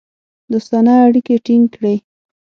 دوستانه 0.51 0.93
اړیکې 1.05 1.35
ټینګ 1.45 1.65
کړې. 1.75 1.95